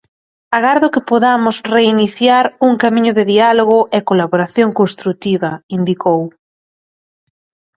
[0.57, 6.21] Agardo que podamos reiniciar un camiño de diálogo e colaboración construtiva, indicou.